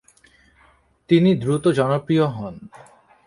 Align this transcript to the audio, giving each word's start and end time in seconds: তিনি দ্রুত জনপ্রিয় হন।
তিনি 1.09 1.29
দ্রুত 1.35 1.63
জনপ্রিয় 1.79 2.25
হন। 2.27 2.55